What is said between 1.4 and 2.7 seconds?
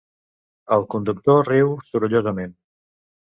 riu sorollosament.